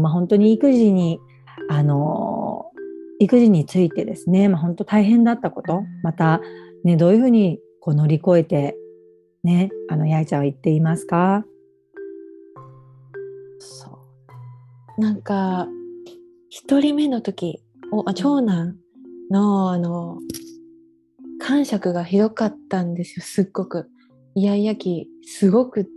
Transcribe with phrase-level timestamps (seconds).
[0.00, 1.20] まあ、本当に育児に、
[1.68, 2.66] あの、
[3.20, 6.40] 育児についてですね、まあ、本当大変だったこと、また、
[6.84, 8.76] ね、どういうふうにこう乗り越えて、
[9.42, 11.44] ね、あの、やいちゃんは言っていますか？
[13.58, 13.98] そ
[14.98, 15.00] う。
[15.00, 15.68] なんか、
[16.48, 18.76] 一人目の時、おあ長男
[19.30, 20.20] の、あの、
[21.40, 23.88] 感触がひどかったんですよ、すっごく。
[24.34, 25.88] イヤイヤ期、すごく。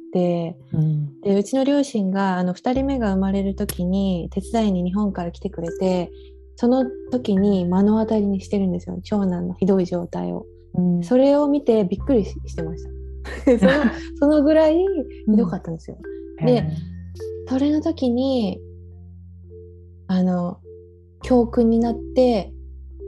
[0.73, 1.21] うん。
[1.21, 6.11] で、うちの両親が、あの、二人目が生まれる時に、手伝いに日本から来てくれて、
[6.55, 10.45] その時に目の当たりにしてるんですよ、長男のひどい状態を。
[10.75, 12.89] うんそれを見てびっくりししてました。
[13.57, 13.71] その
[14.20, 14.77] そのぐらい
[15.25, 15.97] ひどかったんですよ。
[16.45, 16.63] で
[17.48, 18.59] それの時に
[20.07, 20.59] あの
[21.23, 22.54] 教訓になって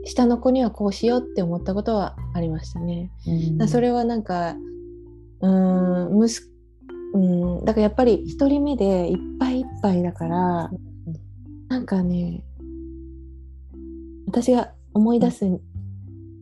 [0.04, 3.10] 下の子にはこうしようって思ったことはありましたね。
[3.58, 4.56] うんそれはなんか
[5.40, 6.53] うーん息子
[7.14, 7.18] う
[7.62, 7.64] ん。
[7.64, 10.70] だからやっぱり一人目でいっぱいいっぱいだから
[11.68, 12.42] なんかね
[14.26, 15.46] 私が思い出す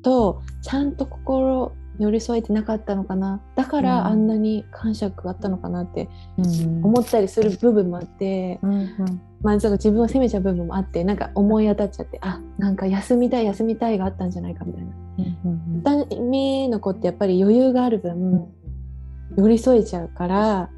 [0.02, 3.42] とちゃんと心寄り添えてなかったのかな。
[3.54, 3.84] だかうん。
[3.84, 6.84] らあんなに感触があったのかなってうん。
[6.84, 8.88] 思ったりする部分もあって、うんうん。
[9.42, 14.90] まあ、自分を責めちゃう部分もあってなんか思い当たっちゃってあなんか休みたい休みたいがあったんじゃないかみたいな。
[15.18, 18.48] うん2人目の子ってやっぱり余裕がある分
[19.36, 20.70] 寄り添えちゃうから、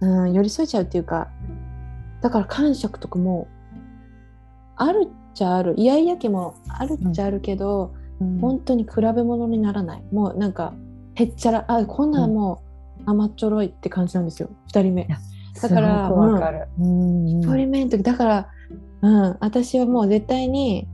[0.00, 1.30] うん、寄り添えちゃうっていうか
[2.20, 3.48] だから感触とかも
[4.76, 5.74] あるっちゃある。
[5.76, 8.38] イヤイヤ期もあるっちゃあるけど、うん。
[8.38, 10.02] 本当に比べ物にならない。
[10.12, 10.72] もうなんか
[11.16, 12.62] へっちゃらあこんなんも
[13.00, 14.50] う甘っちょろいって感じなんですよ。
[14.72, 15.08] 2人目。
[15.60, 16.68] だからかる。
[16.78, 17.40] うん。
[17.40, 18.48] 1人目の時だから、
[19.02, 20.88] うん、私はもう絶対に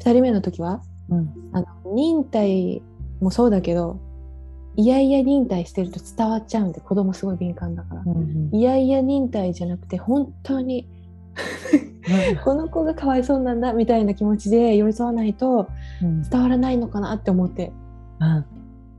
[0.00, 1.34] 2人目の時はうん。
[1.52, 2.82] あの忍耐
[3.20, 4.00] もそうだけど
[4.76, 8.02] いやいや忍耐してると伝わっちゃうんで子供すごい敏感だから。
[8.06, 10.86] うんいやいや忍耐じゃなくて本当に
[12.44, 15.68] この子がかわいそうなんだみたいな気持ちで寄り添わないと
[16.02, 16.22] うん。
[16.22, 17.72] 伝わらないのかなって思って。
[18.20, 18.44] うん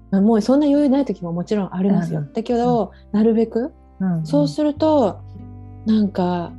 [0.09, 4.25] まあもうそんな余裕ない時ももちろんありますよ、うんだけど、なるべくうん。
[4.25, 5.19] そうすると
[5.85, 6.53] なんか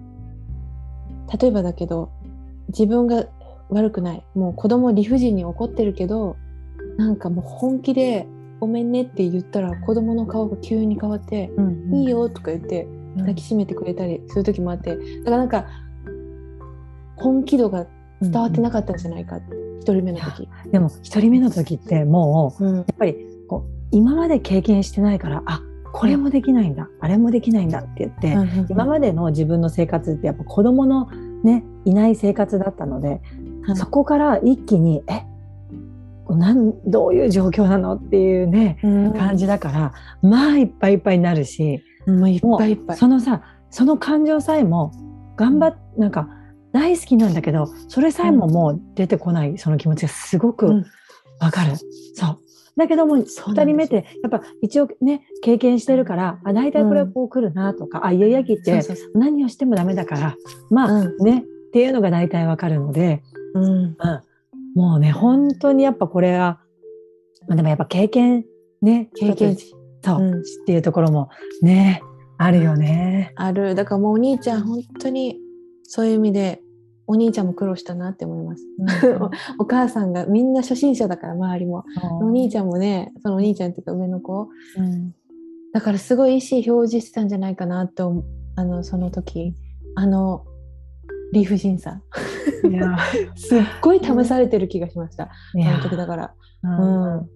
[1.40, 2.10] 例えばだけど
[2.68, 3.26] 自分が
[3.70, 4.24] 悪くない。
[4.34, 6.36] もう子供理不尽に怒ってるけど
[6.96, 8.26] なんかもう本気で
[8.60, 12.86] 「ごめんね」って言ったら子供の顔が急に変わって「うんいいよ」とか言って
[13.16, 15.66] 抱きしめてくれたりする時もあってだからなんか
[17.16, 17.86] 本気度が
[18.20, 20.48] 伝わってなかったんじゃないかって一人目の時。
[20.70, 22.76] でも一人目の時ってもううん。
[22.76, 23.16] やっぱり
[23.48, 28.36] こう今まで経験してないからあこれもできないんだ、あれもできないんだって言って、
[28.68, 31.08] 今までの自分の生活ってやっぱ子供の
[31.42, 33.20] ねいない生活だったので、はい
[33.74, 35.24] そこから一気にえ
[36.36, 39.12] なんどういう状況なのっていうねうん。
[39.12, 42.96] 感じだから、まあいっぱいいっぱいになるしもういっぱいいっぱい。
[42.96, 44.92] そのさその感情さえも
[45.36, 46.28] 頑張っなんか
[46.72, 50.86] 大好きなんだけどそれさえももう出てこないその気持ちがすごくうん。
[51.40, 51.76] わかる。
[51.76, 52.38] そう。
[52.76, 58.80] だけどもそうなんです2人目ってやっぱ一応ね経験してるからあ大体これはこう来るなとか、あいやいやきって
[59.14, 60.36] 何をしてもダメだから
[60.70, 61.16] まあ、うん。
[61.24, 63.22] ねっていうのが大体わかるので、
[63.54, 63.64] うん。
[63.64, 63.96] うん、
[64.78, 66.60] もうね本当にやっぱこれは、
[67.48, 68.44] まあ、でもやっぱ経験
[68.80, 70.40] ね経験一つそう、うん。
[70.40, 71.30] っていうところも
[71.62, 72.00] ね
[72.38, 73.32] あるよね。
[73.34, 73.74] ある。
[73.74, 75.40] だからもうお兄ちゃん本当に
[75.82, 76.62] そういう意味で
[77.08, 78.64] お兄ちゃんも苦労したなって思います。
[79.58, 81.82] お母さんがみんな初心者だから周りも。
[82.22, 84.48] お兄ちゃんもねそのお兄ちゃんっていうか上の子。
[84.76, 85.12] うん。
[85.72, 88.22] だからすごい意思表示してたんじゃないかなと
[88.54, 89.56] あのその時。
[89.96, 90.44] あの
[91.32, 92.00] 理不尽さ。
[93.36, 95.72] すっごい試されてる気がしました、いや。
[95.72, 97.28] その時だから、うん。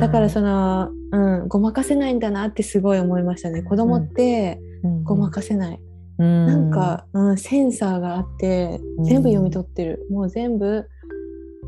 [0.00, 3.62] だからその、うん、ごまかせないんだなってすごい思いましたね。
[3.62, 5.04] 子供ってうん。
[5.04, 5.80] ごまかせない、
[6.18, 6.46] うん。
[6.46, 9.04] なんか、うん、センサーがあってうん。
[9.04, 10.86] 全部読み取ってる、もう全部、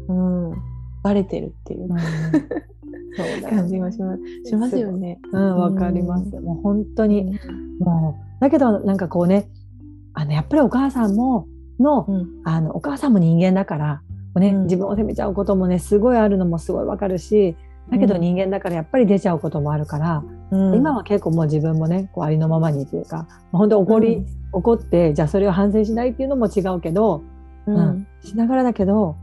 [0.09, 0.53] うん、
[1.03, 1.89] バレてるっていう。
[1.91, 1.99] うん。
[3.17, 4.51] そうだよ感じがします。
[4.51, 5.21] しますよね。
[5.33, 6.41] うん、わかります。
[6.41, 7.39] もう本当に、
[7.79, 9.49] もう、だけど、なんかこうね、
[10.15, 11.47] あの、やっぱりお母さんも、
[11.81, 12.41] の、うん。
[12.45, 14.03] あの、お母さんも人間だから、
[14.37, 14.63] ね、うん。
[14.65, 17.57] 自分を責めちゃうこともね、すごいあるのもすごいわかるし、
[17.91, 18.21] だけどうん。
[18.21, 20.75] 人間だからやっぱり出ちゃうこともあるから、うん。
[20.77, 24.27] 今は結構もう自分もね、こうありのままにっていうか、本当怒り、うん。
[24.53, 27.23] 怒って、じゃあそれを反省しないっていうのも違うけど、
[27.67, 27.77] うん。
[27.77, 29.17] うんしながらだけど、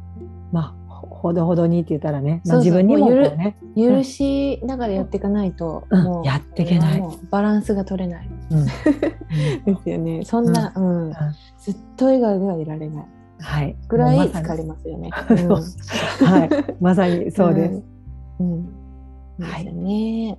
[0.51, 0.75] まあ、
[1.21, 6.03] ほほどほどにって言ったらね、まあ、自分にもね、許しながらやっていかないと、うん。
[6.03, 7.03] もうやっていけない。
[7.29, 8.27] バランスが取れない。
[8.49, 8.65] うん。
[8.65, 10.25] ですよね。
[10.25, 11.09] そんな、うん。
[11.09, 11.13] ん。
[11.59, 13.05] ずっと笑顔ではいられない。
[13.39, 13.75] はい。
[13.87, 15.09] ぐらい疲れますよね。
[15.13, 16.75] はい。
[16.81, 17.83] まさにそうです。
[18.41, 18.53] うん。
[18.53, 19.43] うん。
[19.43, 19.65] はい。
[19.65, 20.37] ですよね。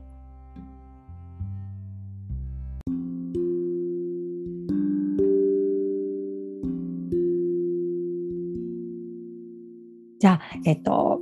[10.23, 11.21] じゃあ、えっと、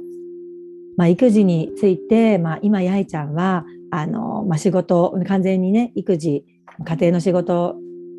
[0.99, 6.45] まあ、育児について、まあ、今、やいちゃんは、あの、まあ、仕事、完全にね、育児、
[6.85, 7.77] 家庭の仕事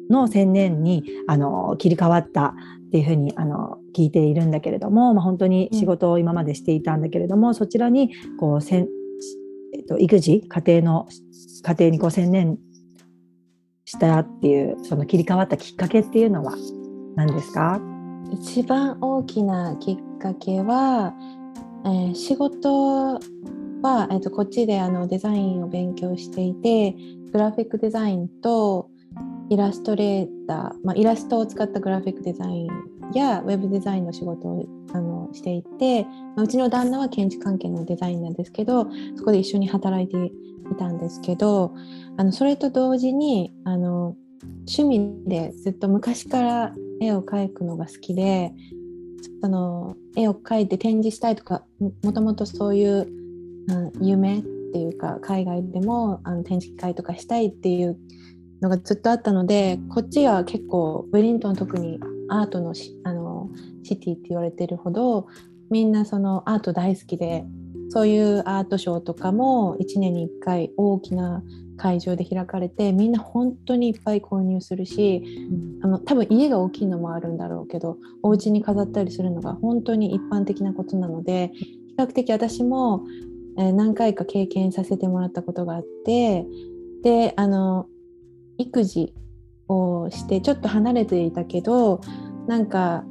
[0.10, 2.56] の専念に、あの、切り替わった
[2.88, 8.88] っていうふうに、あの、聞いているんだけれども、まあ、本当に仕事を今までしていたんだけれども、うん、そちらに、こう、せん、
[9.76, 11.08] えっと、育児、家庭の、
[11.64, 12.58] 家庭にこう専念
[13.86, 16.56] したっていう、その切り替わったきっかけっていうのは
[17.16, 17.80] 何ですか？
[18.32, 21.14] 一番大きなきっかけは、
[21.86, 23.20] えー、仕事は、
[24.12, 26.96] えーと、こっちであのデザインを勉強していて
[27.32, 28.90] グラフィックデザインと
[29.50, 32.68] イラストレーター、まあ、イラストを使ったグラフィックデザイン
[33.14, 38.88] やウェブデザインの仕事をあのしていて、まあ、うちの旦那は建築関係のデザインなんですけど
[39.18, 40.18] そこで一緒に働いて
[40.72, 41.74] いたんですけど
[42.18, 44.16] あのそれと同時にあの
[44.68, 48.54] 趣味でずっと昔から絵を描くのが好きで
[49.42, 51.64] その絵を描いて展示したいとか
[52.04, 53.08] もともとそういう、
[53.68, 57.98] うん、夢っていうか海外でもあの展示会とかしたいっていう
[58.62, 62.00] のがずっとあったのでこっちは結構ウェリントン特に
[62.30, 63.50] アートのあの
[63.84, 65.28] シティって言われてるほど
[65.72, 67.44] みんなそのアート大好きで
[67.90, 71.44] そういうアートショーとかも1年に1回大きな
[71.82, 83.04] 会場で開かれてみんな本当にいっぱい購入するし、うん、あの多分家が大きいのもあるんだろうけどお家に飾ったりするのが本当に一般的なことなので比較的私も、
[83.58, 86.46] えー、何回か経験させてもらったことがあって
[87.02, 87.88] であの
[88.60, 89.16] 育児
[89.68, 92.02] をしてちょっと離れていたけど
[92.46, 93.04] なんか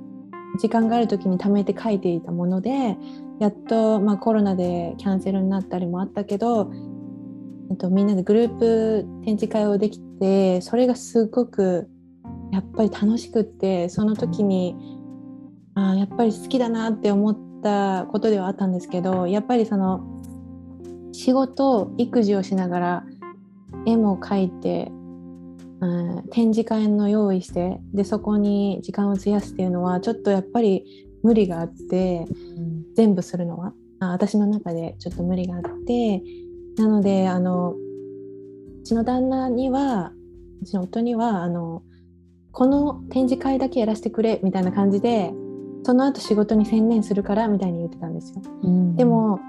[0.60, 2.96] 時間がある時に貯めて書いていたもので
[3.40, 6.70] やっと、まあ、コロナでキャンセルになったりもあったけど
[7.76, 11.88] とみんなでグループ展示会をできてそれがすごく
[12.52, 14.74] やっぱり楽しくってその時に
[15.74, 20.00] あやっぱり好きだなって思ったことではあったんですけどやっぱりその
[21.12, 23.04] 仕事育児をしながら
[23.86, 24.90] 絵も描いて、
[25.80, 32.26] うん、展示会の用意してでそこに時間を費やすっていうのはちょっとやっぱり無理があって、
[32.56, 36.22] うん、全部するのはあ私の中でちょっと無理があって
[36.76, 37.74] なのであの
[38.80, 40.12] うちの旦那には
[40.62, 41.82] うちの夫にはあの
[42.52, 45.32] この展示会だけやらせてくれみたいな感じで
[45.82, 48.42] その後仕事に専念するからみたいに言ってたんですよ。
[48.62, 49.40] うん、でも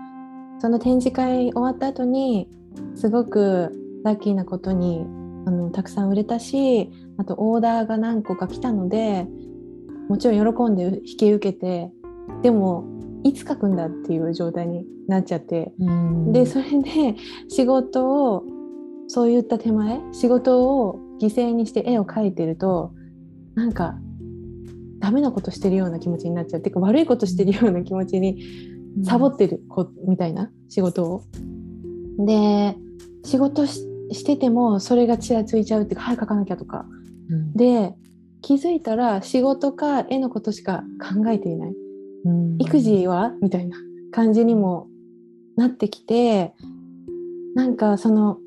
[0.59, 2.47] その展示会終わった後に
[2.95, 3.71] すごく
[4.03, 5.06] ラッキーなことに
[5.45, 9.27] あのたくさん売れたしあとオーダーが何個か来たので
[10.07, 11.91] もちろん喜んで引き受けて
[12.44, 12.85] でも
[13.23, 15.71] いつ書くんだっていう状態になっちゃって、
[16.31, 17.15] でそれで
[17.50, 18.44] 仕事を
[19.07, 22.94] そういった手前仕事を犠牲にして絵を描いてると
[23.56, 23.95] なんか
[25.00, 28.41] ダメなことしてるような気持ちになっちゃうっていうか悪いことしてるような気持ちに
[29.03, 31.24] サボってる子みたいな仕事を。
[32.25, 32.75] で
[33.24, 36.85] 仕事しててもそれがちらついちゃうっていうか早く描かなきゃとか。
[37.29, 37.93] うん、で
[38.41, 41.75] 気づいたら仕事か絵のことしか考えていない。
[42.59, 43.33] 育児は？
[43.41, 43.77] みたいな
[44.11, 44.87] 感じにも
[45.55, 46.53] なってきて
[47.55, 48.37] なんかその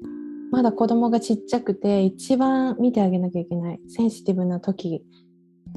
[0.51, 5.05] まだ子供がちっちゃくて一番見てあげなきゃいけないセンシティブな時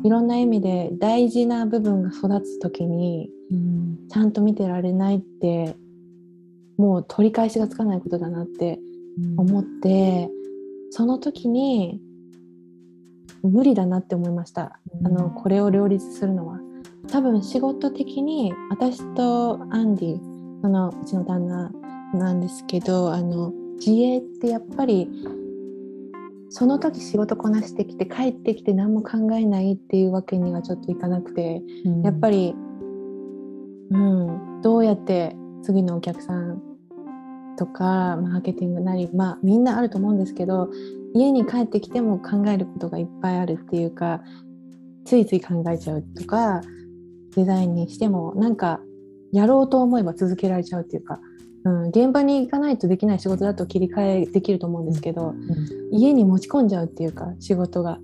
[0.03, 3.31] いろんな意味で大事な部分が育つ時に、
[4.11, 5.75] ちゃんと見てられないって
[6.77, 8.77] もう取り返しがつかないことだなって
[9.37, 10.29] 思って、
[10.91, 11.99] その時に
[13.41, 16.59] 無理だなって思いました、あのこれを両立するのは。
[17.09, 20.19] 多分仕事的に私とアンディ
[20.61, 21.71] そのうちの旦那
[22.13, 25.09] なんですけどあの自営ってやっぱり
[26.49, 32.55] その時仕事こなしてきて帰ってきて何も考えないっていうわけにはちょっといかなくて、うん、やっぱり、
[33.91, 36.61] うん、どうやって次のお客さん
[37.57, 40.69] とかマーケティングなりまあみんなあると思うんですけど
[41.13, 44.21] 家に帰ってきても考えることがいっぱいあるっていうか
[45.05, 46.61] ついつい考えちゃうとか
[47.35, 48.79] デザインにしてもなんか
[49.31, 51.19] やろうと思えば続けられちゃうっていうか、
[51.63, 55.37] うん、現場に行かないとできない仕事だと切り替えできると思うんですけど、うん、
[55.91, 57.99] 家に持ち込んじゃうっていうか仕事が。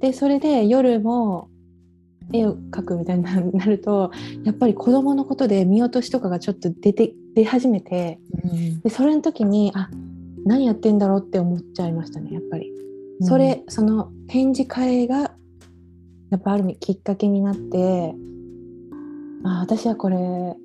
[0.00, 1.48] でそれで夜も
[2.32, 4.10] 絵を描くみたいになると
[4.44, 9.88] やっぱり子どものことで見落としとかがちょっと出て出始めて、うん、でそれの時にあ
[10.44, 12.70] 何やってんだろうって思っちゃいましたねやっぱり。
[13.20, 15.36] それ、その展示会が
[16.30, 18.14] やっぱある意味きっかけになって
[19.44, 20.56] あ私はこれ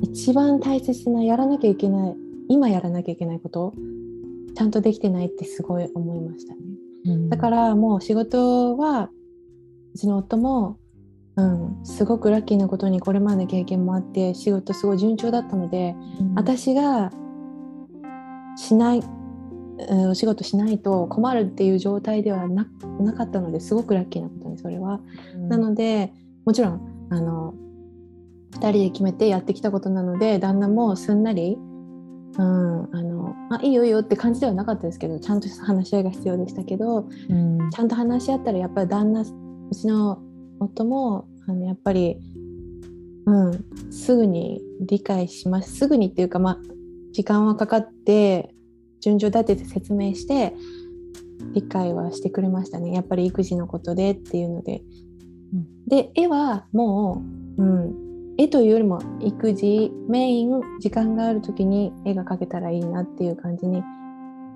[0.00, 2.16] 一番大切なやらなきゃいけない
[2.48, 3.74] 今やらなきゃいけないこと
[4.54, 6.60] ちゃんとできてないってすごい思いましたね、
[7.06, 9.10] うん、だからもう仕事は
[9.94, 10.78] うちの夫も
[11.36, 15.94] うん、すごくラッキーなことにこれまで経験もあって仕事すごい順調だったので、
[16.34, 17.12] 私が
[18.56, 19.18] しない、うん
[20.10, 22.66] お仕事しないと困るっていう状態ではな
[22.98, 25.00] なかったのですごくラッキーなことにそれは。
[25.48, 26.12] なので
[26.44, 27.54] もちろんあの
[28.52, 31.56] 2人で決めてやってきたことなので旦那もすんなり、
[32.38, 37.70] うん、あのあいいよいいよって感じではなかったですけどちゃんと話し合いが必要でしたけどうん。
[37.70, 39.24] ちゃんと話し合ったらやっぱり旦那う
[39.74, 40.22] ちの
[40.60, 42.18] 夫もあのやっぱり、
[43.26, 45.76] うん、すぐに理解します。
[45.76, 46.58] すぐにっていうかまあ
[47.12, 48.54] 時間はかかって
[49.00, 50.54] 順序立てて説明して
[51.54, 52.92] 理解はしてくれましたね。
[52.92, 54.82] やっぱり育児のことでっていうので。
[55.52, 55.66] うん。
[55.86, 57.22] で絵はも
[57.56, 58.07] う、うん、
[58.38, 63.82] 絵というよりも育児メイン時間がある時に絵が描けたらいいなっていう感じに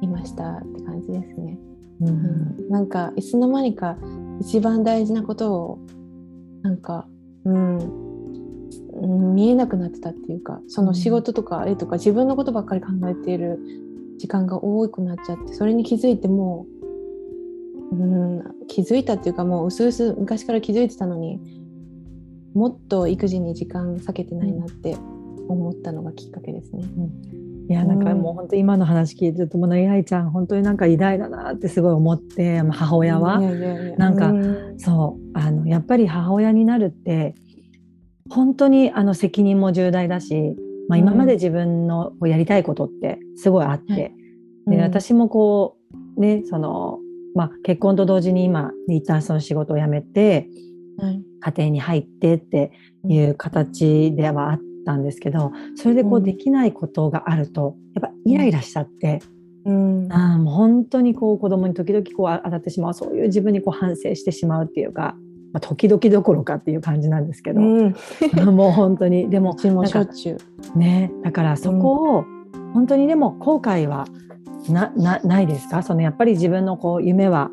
[0.01, 1.59] いましたって感じですね。
[2.01, 2.09] うん。
[2.09, 3.97] うん、なんかいつの間にか
[4.41, 5.79] 一番大事なことを
[6.63, 7.09] なんか、
[7.45, 7.79] うん、
[8.93, 9.35] うん。
[9.35, 13.59] 見えなくなってたっていうかその仕事とか絵とか自分のことばっかり考えている
[14.19, 16.67] 時間が多くなっちゃってそれに気づいても
[17.91, 21.62] う、うん、気づいたっていうかもう薄々昔から気づいてたのに
[22.55, 24.97] もっと育児に時間割けてないなって
[25.49, 26.85] 思ったのがきっかけですね。
[27.69, 33.41] いやなんかもう本当今の話聞いてるともうね愛ちゃん本当になんか偉大だなってすごい思ってまあ母親は、
[33.97, 34.79] なんかうん。
[34.79, 37.35] そうあのやっぱり母親になるって
[38.29, 40.57] 本当にあの責任も重大だし、
[40.89, 44.03] まあ、今まで自分のやりたいことってすごいあって、はい。
[44.03, 44.13] で
[44.67, 44.81] うん。
[44.81, 45.77] 私もこ
[46.17, 46.99] うねその、
[47.35, 50.49] まあ、結婚と同時に今一旦その仕事を辞めて
[50.99, 52.73] はい家庭に入ってって
[53.09, 56.25] いう形ではあったんですけどそれでこううん。
[56.25, 59.21] できないことがあるとやっぱイライラしちゃって。
[59.65, 60.09] うん。
[60.13, 62.95] あーもう本当にこう子供に時々こうあ当たってしまう。
[62.95, 65.15] そういう自分にこう反省してしまうっていうか、
[65.53, 67.95] まあ、時々どころかっていう感じなんですけど、うん。
[68.57, 69.31] もう本当に。
[69.31, 70.37] でももしょっちゅ
[70.75, 70.79] う。
[70.79, 72.25] ねだからそこを
[72.75, 74.07] 本当にでも後悔は
[74.69, 75.83] ななないですか？
[75.83, 77.51] そのやっぱり自分のこう夢は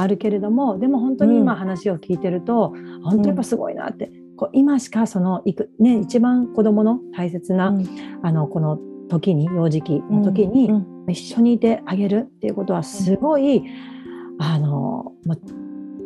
[0.00, 1.58] あるけれどもでも本当に今うん。
[1.58, 7.86] 話を聞いてると、本当やっぱすごいなって、こう今しかそのいく、ね、一番子供の大切な、うん。
[8.22, 8.78] あのこの
[9.08, 13.64] 時に幼児期の時に、うん一緒にいてあげるっていうことはすごい、
[14.38, 15.36] あのも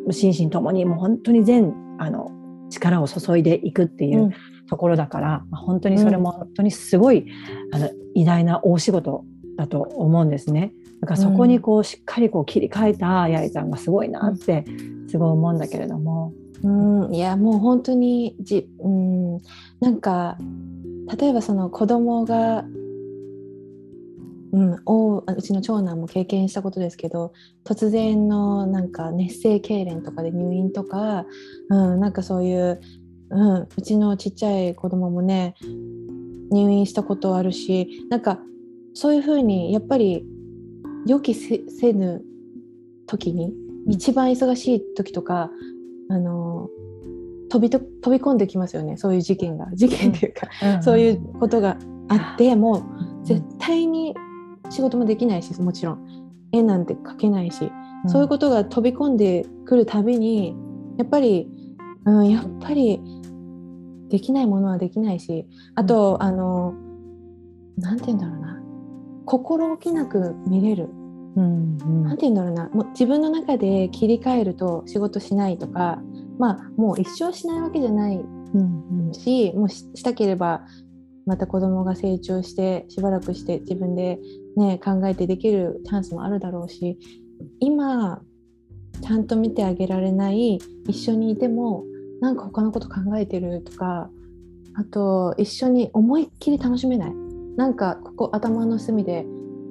[0.07, 2.31] う心身ともにもう本当に全あの
[2.71, 4.33] 力を注いでいくっていううん。
[4.67, 7.27] ところだから、まあ本当にそれも本当にすごい、
[7.71, 9.25] あの偉大な大仕事
[9.59, 10.73] だと思うんですね。
[11.05, 14.65] だからそこにこうしっかりこう切り替えた八重ちゃんがすごいなって
[15.07, 16.33] すごい思うんだけれども。
[16.63, 19.39] うん、いやもう本当にじ、うん、
[19.81, 20.39] なんか
[21.19, 22.65] 例えばその子供が、
[24.53, 27.35] うん、おうちの長男も経験したことですけど
[27.67, 31.27] 突然のなんか熱性痙攣とかで入院とか、
[31.69, 32.81] うん、なんかそういう、
[33.29, 35.55] うん、うちのちっちゃい子供もね
[36.51, 38.39] 入院したことあるしなんか
[38.95, 40.25] そういうふうにやっぱり
[41.07, 42.23] 予期せせぬ
[43.07, 43.53] 時に
[43.87, 45.51] 一番忙しい時とか
[46.09, 46.69] あの
[47.51, 48.97] 飛びと飛び込んできますよね。
[48.97, 49.69] そういう事件が。
[49.75, 51.77] 事件っていうか、そういうことが
[52.09, 54.15] あってもう絶対に
[54.71, 56.25] 仕事もできないしもちろん。
[56.53, 57.71] 絵なんて描けないし、
[58.07, 60.55] そういうことが飛び込んでくるたびに
[60.99, 61.49] やっぱり、
[62.05, 63.01] うん、やっぱり
[64.09, 66.75] できないものはできないしあと、あの
[67.77, 68.54] なんて言うんだろうな
[69.25, 70.89] 心置きなく見れる。
[71.37, 72.03] うんうん。
[72.05, 72.69] なんて言うんだろうな。
[72.71, 76.01] もう自分の中で切り替えると仕事しないとか
[76.39, 79.15] まあもう一生しないわけじゃないうんうん。
[79.15, 80.65] しもうししたければ
[81.27, 84.19] また子供が成長してしばらくして自分で、
[84.57, 86.99] ね、考えてできるチャンスもあるだろうし
[87.61, 88.21] 今
[89.01, 91.85] ちゃんと見てあげられない一緒にいても
[92.21, 94.11] なんか他のこと考えてるとか
[94.75, 97.24] あと一緒に思いっきり楽しめない
[97.57, 99.25] なんかここ頭の隅で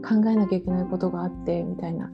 [0.08, 2.12] 考えなきゃいけないことがあってみたいな。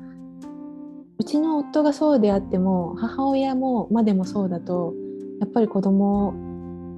[1.18, 4.94] うちの夫がそうであっても母親もまでもそうだと
[5.42, 6.34] やっぱり子供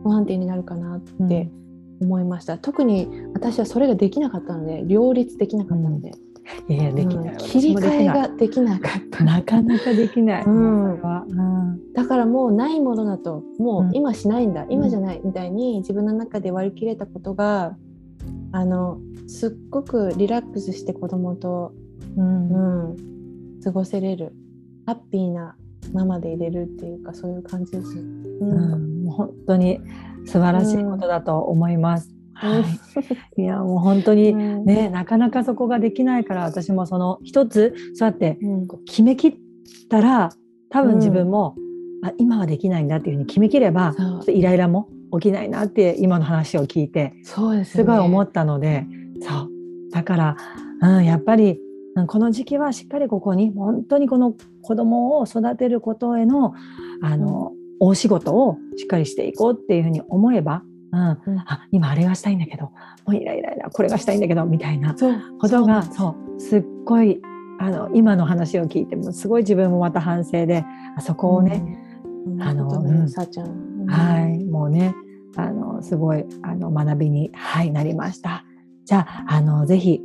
[0.04, 1.50] 不安定になるかなって
[2.00, 6.12] 思いました、特に私はそれができなかったので両立できなかったので、
[6.68, 7.38] いやいやできない、うん。
[7.38, 9.24] 切り替えができなかった。
[9.24, 10.46] なかなかできない、
[11.94, 13.96] だからもうないものだともううん。
[13.96, 17.75] 今しないんだ、今じゃないみたいに自分の中で割り切れたことが
[18.53, 21.74] あのすっごくリラックスして子供と、
[22.17, 22.91] うん。
[22.91, 24.34] うん、過ごせれる
[24.86, 25.55] ハッピーな
[25.93, 27.98] ママでいれるっていうかそういう感じです。
[27.98, 28.01] う
[28.41, 29.79] うんもう本当に
[30.25, 32.10] 素晴らしいことだと思います。
[32.34, 32.60] は
[33.38, 34.65] い、いやもう本当にうん。
[34.65, 38.38] ね、なかなかそこができないから私もその一つそうやって
[38.86, 39.36] 決めきっ
[39.89, 40.29] たら
[40.70, 41.55] 多分自分も
[42.03, 43.93] あ今はできないんだっていうふうに決めきれば
[44.27, 48.86] イライラも起きないなって今の話を聞いてそうですすごい思っったので、
[49.22, 49.50] そう。
[49.91, 50.38] だから、
[50.82, 51.60] うん、やっぱり
[51.96, 56.53] うんこの時期はしっかりここに本当にこの子供を育てることへの
[57.01, 61.39] あの、大仕事をしっかりしていこうっていうふうに思えば、うん、うん。
[61.39, 62.74] あ今あれがしたいんだけども
[63.08, 66.39] うイライライラこれがしたいんだけどみたいなことがそうそう。
[66.39, 67.22] すっごい
[67.60, 70.63] あの今の話を聞いてもすごい自分もまた反省で
[70.98, 71.63] あそこをね、
[72.25, 73.10] うん、あのあの、うん。
[73.10, 74.44] さあちゃん、はい。
[74.46, 74.96] もうね
[75.36, 78.46] あのすごいあの学びに、はい、なりました。
[78.86, 80.02] じゃああのぜひ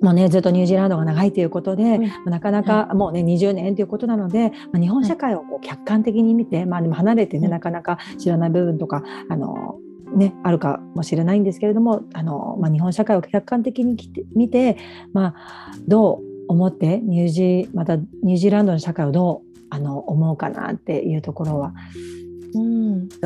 [0.00, 2.30] もうねずっとニュージーランドが長いということで、うん。
[2.30, 7.50] なかなかもうね20年ということなので、まあ、日本社会をこう客観的に見て、まあでも離れてね、うん。
[7.52, 9.78] なかなか知らない部分とかあの
[10.14, 13.96] ね、あるかもしれないんですけれどもあの、まあ、日本社会を客観的に
[14.34, 14.76] 見て、
[15.12, 21.74] まあ、どう思ってニュージーまたニュージーランドの社会をどうあの思うかなっていうところは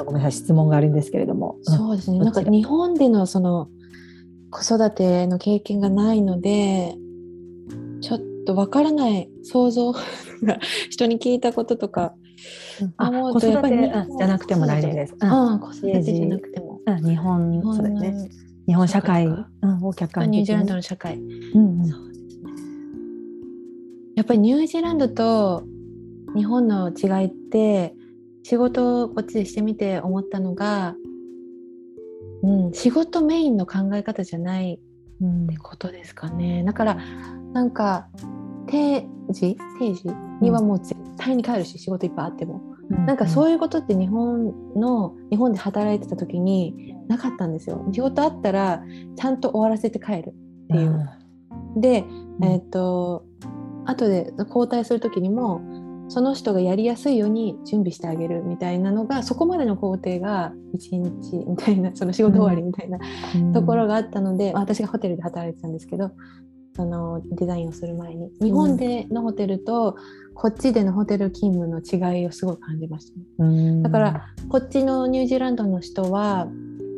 [0.02, 1.56] うん、ごめんなさい質問があるんですけれども。
[1.66, 2.18] うんそうですね。
[2.18, 3.68] なんか日本でのその
[4.50, 6.96] 子育ての経験がないので、
[8.00, 9.92] ちょっとわからない想像
[10.42, 10.58] が
[10.90, 12.14] 人に聞いたこととか
[12.96, 15.14] あ思う子育てとやっぱりうんじゃなくても大丈夫です。
[15.20, 16.80] うんうん、子育てじゃなくても。
[16.86, 18.10] うん日本そうだよね。
[18.10, 18.28] の
[18.66, 20.38] 日本社会を客観的に。
[20.38, 21.16] ニュージーランドの社会。
[21.18, 22.52] うんうんそうですね。
[24.16, 25.64] やっぱりニュージーランドと
[26.34, 27.94] 日本の違いって
[28.48, 30.94] 仕事をこっちでしてみて思ったのが、
[32.42, 34.80] うん、仕事メインの考え方じゃない
[35.20, 36.64] うんってことですかね。
[36.64, 36.94] だから
[37.52, 38.08] なんか
[38.66, 39.58] 定時？
[39.78, 40.08] 定時
[40.40, 42.62] にはもう絶対に帰るし、仕事いっぱいあっても。
[43.06, 47.86] なんかそういうことって日本の日本で働いてた時になかったんですよ。
[47.92, 48.82] 仕事あったら
[49.14, 51.10] ちゃんと終わらせて帰るっていう。
[51.76, 52.06] で、
[52.40, 53.26] うんえっ、と
[53.84, 55.60] 後で交代する時にも
[56.08, 62.98] その人がやりやすいように準備してあげるみたいなのがそこまでの工程が1日みたいな その仕事終わりみたいな
[63.36, 63.52] うん。
[63.52, 66.10] ところがあったので、まあ私がホテルで働いてたんですけど
[66.74, 68.30] そのデザインをする前に。
[68.40, 69.96] 日本でのホテルと
[70.34, 73.82] こっちでのホテル勤務の違いをすごい感じましたね、うん。
[73.82, 76.48] だからこっちのニュージーランドの人は、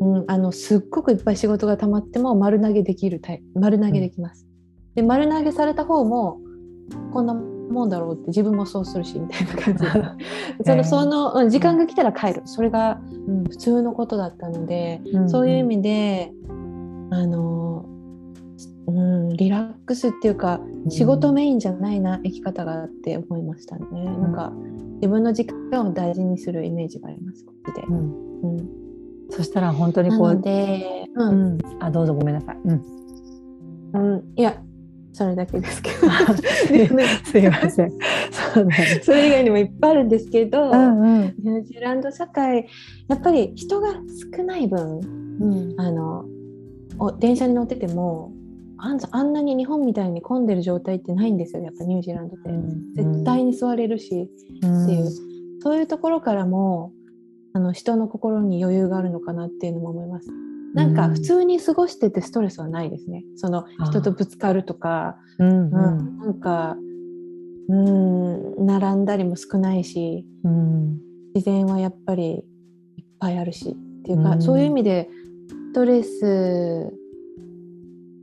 [0.01, 4.46] うん、あのすっごくいっぱい仕事が溜まっても丸投げできるタイプ丸投げできます、
[4.94, 6.38] で丸投げされた方も
[7.12, 7.35] こんな
[7.70, 9.90] もんだろうって自分もそうするしみたいな感じで。
[10.64, 12.42] そのその、うん、時間が来たら帰る。
[12.44, 16.33] それがうん普通のことだったので、うんそういう意味で
[17.11, 17.85] あの、
[18.87, 24.52] うん、リラックスっていうか仕事メインじゃないな生き方があって思いましたね、なんか
[24.94, 28.30] 自分の時間を大事にするイメージがありますこっちで、うん。
[28.42, 28.68] うん、
[29.30, 32.59] そしたら本当にこう、で、ううんん、あどうぞごめんなさい。
[32.64, 32.83] うん。
[33.92, 34.62] うん、いや
[35.12, 35.96] それだけですけど。
[37.25, 37.90] すいません。
[37.90, 38.75] そうだね。
[39.03, 41.35] それ以外にもいっぱいあるんですけど、うんうん。
[41.42, 42.66] ニュージーランド社会
[43.09, 43.92] やっぱり人が
[44.37, 45.01] 少ない分
[45.40, 45.75] うん。
[45.79, 46.25] あの
[46.99, 48.33] お電車に乗ってても
[48.77, 52.51] あんあんなに日本みたいに混んでる状態ってないんですよやっぱニュージーランドって、
[53.03, 54.31] 絶対に座れるし。
[54.62, 55.11] うんっていう、
[55.61, 56.92] そういうところからも
[57.53, 60.29] あの人の心に余裕があるのかなっていうのも思います。
[60.74, 61.14] なんかうん。
[61.14, 63.24] 普通に過ごしててストレスはないですね。
[63.37, 65.70] その人とぶつかるとか、うんうん。
[65.70, 66.76] なんか
[67.68, 71.00] うん並んだりも少ないしうん。
[71.35, 72.44] 自然はやっぱり
[72.96, 74.42] いっぱいあるしっていうか、うん。
[74.42, 75.09] そういう意味で
[75.48, 76.92] ストレス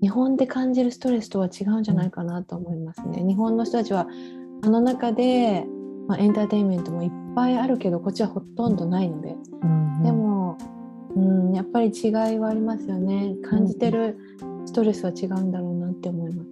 [0.02, 3.24] 日本で感じるストレスとは違うんじゃないかなと思いますね。
[3.24, 4.08] 日本の人たちは
[4.64, 5.66] あの中で、
[6.08, 10.04] まあ、エンターテインメントもいっぱいあるけどこっちはほとんどないので、うん。
[10.04, 10.58] でも、
[11.18, 14.18] うん、やっぱり違いはありますよね感じてる
[14.68, 16.48] ストレスは違うんだろうなって思います。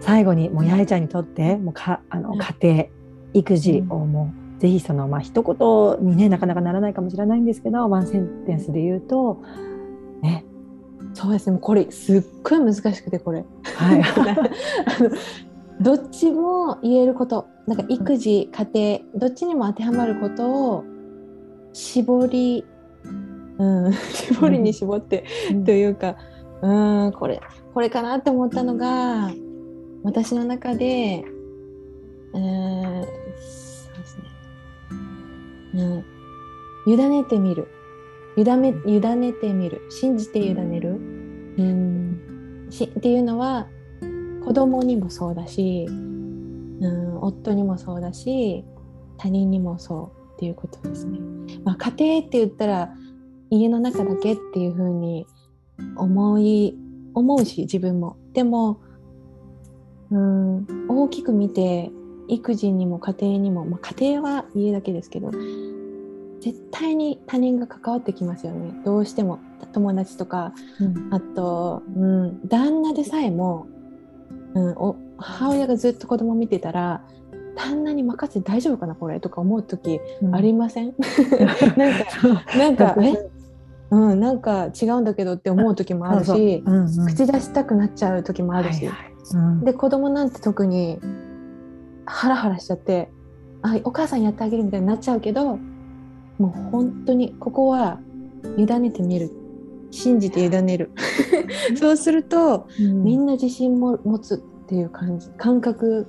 [0.00, 2.84] 最後にもう八重ちゃんにとってもうかあのうん家庭
[3.32, 9.73] 育児をもう、ぜひそのまあ一言にねなかなかならないかもしれないんですけどワンセンテンスで言うとね
[11.14, 11.58] そうですね。
[11.58, 13.44] これすっごい難しくてこれ。
[13.62, 14.02] はい。
[14.02, 15.10] あの
[15.80, 17.46] どっちも言えること。
[17.66, 20.84] なんか育児家庭どっちにも当てはまることを
[21.72, 22.64] 絞り、
[23.58, 25.24] うん、 絞りに絞って、
[25.64, 26.16] というか
[26.60, 27.40] うんこれ
[27.72, 29.30] これかなって思ったのが
[30.02, 31.24] 私の中で
[32.32, 33.08] うんそ
[33.92, 34.18] うです
[35.72, 36.04] ね、
[36.86, 37.68] うん、委ねてみる。
[38.36, 39.82] 委め委ねてみる。
[39.90, 40.93] 信じて委ねる
[41.58, 42.66] うん。
[42.70, 43.68] しっていうのは
[44.44, 48.64] 子供にもそうだし、うん、夫にもそうだし
[49.16, 51.18] 他人にもそうっていうことですね。
[51.64, 52.94] まあ、家庭って言ったら
[53.50, 55.26] 家の中だけっていう風に
[55.96, 56.76] 思い
[57.14, 58.16] 思うし自分も。
[58.32, 58.80] でも
[60.10, 61.90] うん大きく見て
[62.28, 65.30] 育児にも家庭にも、まあ、家庭は家だけですけど
[66.40, 68.74] 絶対に他人が関わってきますよね。
[68.84, 69.38] どうしても。
[69.74, 71.08] 友達とか、うん。
[71.12, 73.66] あと、うん、旦那でさえも、
[74.54, 77.02] うん、お母親がずっと子供見てたら
[77.56, 80.00] 旦那に任せて大丈夫かなこれとか思う時
[80.32, 80.94] ありません、
[81.76, 83.30] なんかなんかえ？
[83.90, 86.64] うん、なんか違うんだけどって思う時もあるし
[87.06, 89.12] 口出したくなっちゃう時もあるし、はいはい。
[89.34, 89.64] うん。
[89.64, 90.98] で子供なんて特に
[92.06, 93.10] ハラハラしちゃって
[93.62, 95.58] あお母さんやってあげるみたいになっちゃうけど
[96.38, 98.00] もう本当にここは
[98.56, 99.30] 委ねてみる
[99.94, 100.90] 信じて委ねる。
[101.76, 105.28] そうするとみんな自信も持つっていう感じ。
[105.30, 106.06] 感覚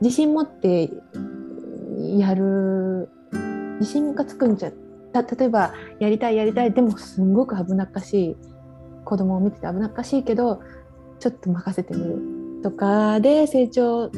[0.00, 0.90] 自信持って
[2.18, 3.08] やる
[3.80, 4.72] 自信がつくんじゃ
[5.12, 8.36] た例えばやりたいやりたいでもすんごく危なっかしい
[9.04, 10.60] 子供を見てて危なっかしいけど
[11.18, 12.42] ちょっと任せてみる。
[12.62, 14.10] とかで成長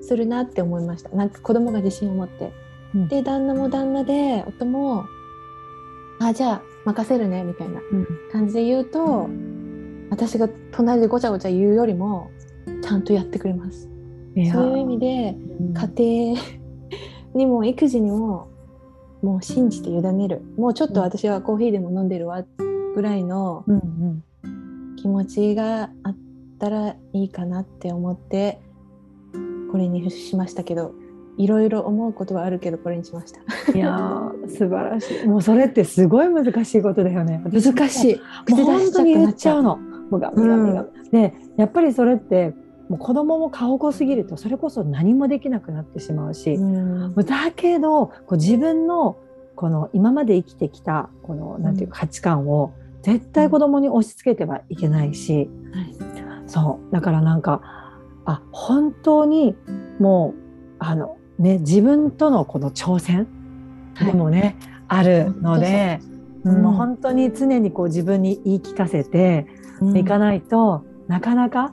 [0.00, 1.10] するなって思いました。
[1.10, 2.52] なんか子供が自信を持って、
[2.94, 3.08] うん。
[3.08, 5.06] で旦那も旦那で夫も
[6.20, 8.06] あじゃあ任せるねみたいなうん。
[8.32, 9.28] 感じで言うと
[10.10, 12.30] 私が隣でごちゃごちゃ言うよりも
[12.82, 13.90] ちゃんとやってくれます。
[14.52, 15.36] そういう意味で
[15.96, 16.40] 家庭
[17.34, 18.48] にも育児にも
[19.22, 20.42] もう信じて委ねる。
[20.56, 22.44] もうちょっと私はコーヒーでも飲んでるわ
[22.94, 24.22] ぐらいのうんうん。
[24.96, 26.16] 気持ちがあっ
[26.58, 28.60] たらいいかなって思って
[29.70, 30.94] これにしましたけど
[31.38, 33.72] いろいろ思うことはあるけどこれにしました。
[33.72, 35.26] いやー素晴らしい。
[35.28, 37.42] もうそれってすごい難しいことだよね。
[37.44, 38.50] 難しい。
[38.50, 39.76] もう本当に言っちゃうの。
[39.76, 42.54] のもうガミガミガミでやっぱりそれって
[42.88, 47.14] もう子供も過保護すぎるとそれこそ何もできなくなってしまうし、うん。
[47.14, 49.18] だけどこう自分の
[49.56, 55.94] この今まで生きてきたこのなんていうか価値観を絶対子供に押し付けてはいけないし、はい。
[56.46, 56.92] そう。
[56.92, 57.60] だからなんか
[58.24, 59.56] あ本当に
[59.98, 60.46] もう
[60.78, 63.26] あのね自分とのこの挑戦
[64.04, 64.56] でもね、
[64.88, 66.12] あるので、そう。
[66.12, 66.16] うん
[66.62, 69.48] もう本当に常にこう自分に言い聞かせて
[69.80, 69.96] うん。
[69.96, 71.72] いかないと、なかなか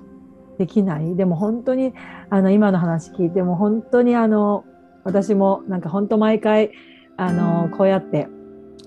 [0.58, 1.15] できない。
[1.15, 1.93] でも本当に
[2.32, 4.65] あの今の話聞いても本当にあの
[5.04, 6.71] 私もなんか本当毎回
[7.17, 8.28] あのこうやって、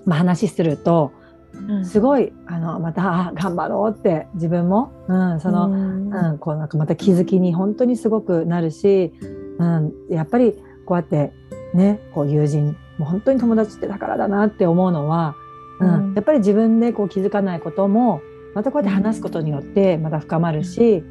[0.05, 1.13] まあ、話すると
[1.53, 1.85] うん。
[1.85, 6.13] すごいあのまたあ頑張ろうって自分も、うん、その、うん。
[6.13, 9.13] うん、こうなんかまた気づきに本当にすごくなるし、
[9.57, 10.55] うん、やっぱり
[10.87, 11.31] こうやって
[11.75, 15.47] ねこう友人もう本当に友達ってだからだなって思うのは、うん
[15.79, 16.13] うん。
[16.15, 18.21] やっぱり自分でこう気づかないことも
[18.55, 21.03] またこうやって話すことによってまた深まるし、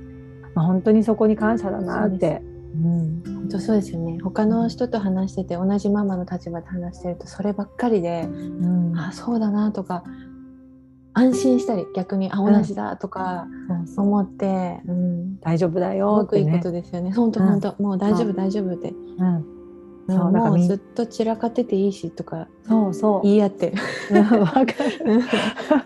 [0.54, 2.42] まあ、本当にそこに感謝だなって。
[2.74, 3.22] うん。
[3.24, 4.18] 本当そうですよね。
[4.22, 8.98] 他の人と話してて同じママの立場で話してるとそればっかりで、うん。
[8.98, 10.02] あそうだなとか
[11.14, 13.46] 安心したり逆にあ同じだとか
[13.96, 16.42] 思って、うん、大丈夫だすよってね。
[16.42, 16.72] ごくいいこと。
[16.72, 17.12] ですよね。
[17.12, 17.46] 本当うん。
[17.46, 18.90] 本当もう大丈夫大丈夫って。
[18.90, 19.55] うん
[20.08, 23.22] そうもうだからみんずっと散らかってていいしとかそうそう。
[23.22, 23.72] 言い合って、
[24.10, 24.40] うん。
[24.40, 24.66] わかる。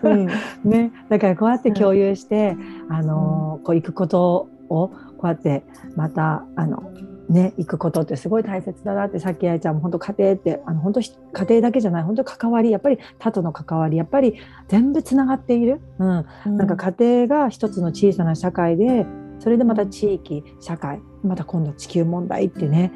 [0.03, 0.27] うん。
[0.69, 2.55] ね、だからこうやって共有して、
[2.89, 5.63] あのこう行くことをこうやって
[5.95, 6.91] またあの
[7.29, 14.35] ね行くことってすごい大切だなってさっきあいちゃんも本当家庭ってあの本当ひ家庭だけじゃない本当関わりやっぱり他との関わりやっぱり
[14.67, 16.25] 全部つながっている、うん、
[16.57, 19.05] なんか家庭が一つの小さな社会で
[19.39, 22.91] それでまた地域社会また今度地球問題ってね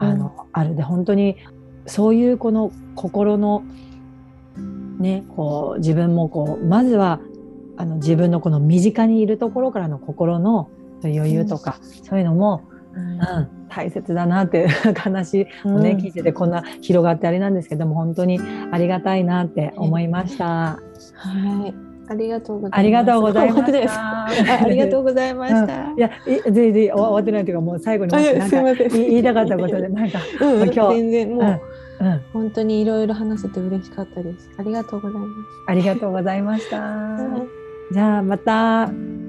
[0.00, 0.74] あの、ある。
[0.74, 1.36] で本当に
[1.86, 3.62] そういうこの心の
[4.98, 7.20] ねこう自分もこうまずは
[7.76, 10.70] あの自分のこの身近にいるところからの心の
[11.02, 18.38] 余裕とか、そういうのも、うん、大切だなって話をね、聞いててこんな広がってあれなんですけども本当に
[18.70, 20.78] ありがたいなって思いました。
[21.14, 24.02] はいありがとうございますありがとうございました。
[24.02, 24.26] あ
[24.66, 28.12] ありがとうございました、うんいや、い全然終わってないというか、もう最後に
[28.92, 31.44] 言いたかったことで、なんか、うん今日全然もう、
[32.00, 35.30] うん、うん、本当にいろいろ話せて嬉しかったですありがとうございます
[35.68, 36.80] ありがとうございました。
[36.80, 37.60] はい
[37.92, 39.19] じゃあ、また。